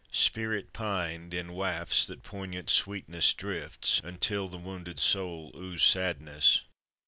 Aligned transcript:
Spirit 0.11 0.73
pined, 0.73 1.31
In 1.31 1.53
wafts 1.53 2.07
that 2.07 2.23
poignant 2.23 2.71
sweetness 2.71 3.35
drifts, 3.35 4.01
until 4.03 4.47
The 4.49 4.57
wounded 4.57 4.99
soul 4.99 5.51
ooze 5.55 5.83
sadness. 5.83 6.63